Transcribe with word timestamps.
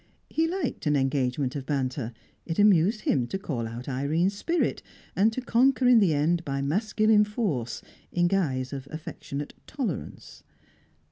He 0.31 0.47
liked 0.47 0.87
an 0.87 0.95
engagement 0.95 1.55
of 1.55 1.67
banter; 1.67 2.11
it 2.43 2.57
amused 2.57 3.01
him 3.01 3.27
to 3.27 3.37
call 3.37 3.67
out 3.67 3.87
Irene's 3.87 4.33
spirit, 4.33 4.81
and 5.15 5.31
to 5.31 5.41
conquer 5.41 5.87
in 5.87 5.99
the 5.99 6.11
end 6.15 6.43
by 6.43 6.59
masculine 6.59 7.23
force 7.23 7.83
in 8.11 8.27
guise 8.27 8.73
of 8.73 8.87
affectionate 8.89 9.53
tolerance. 9.67 10.41